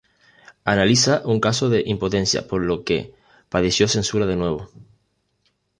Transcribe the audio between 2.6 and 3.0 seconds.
lo